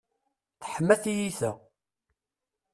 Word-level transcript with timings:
Teḥma 0.63 0.95
tiyita. 1.01 1.51